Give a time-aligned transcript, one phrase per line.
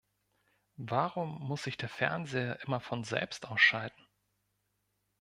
[0.81, 4.01] Warum muss sich der Fernseher immer von selbst ausschalten?